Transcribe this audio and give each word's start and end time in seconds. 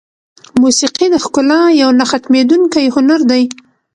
موسیقي 0.61 1.07
د 1.11 1.15
ښکلا 1.23 1.61
یو 1.81 1.89
نه 1.99 2.05
ختمېدونکی 2.11 2.85
هنر 2.95 3.21
دی. 3.31 3.43